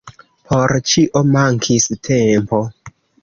Por 0.45 0.73
ĉio 0.91 1.21
mankis 1.35 1.87
tempo. 2.09 2.65